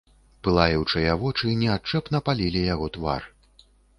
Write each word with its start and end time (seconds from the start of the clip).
Палаючыя 0.45 1.11
вочы 1.25 1.51
неадчэпна 1.65 2.23
палілі 2.29 2.65
яго 2.73 2.91
твар. 2.99 3.31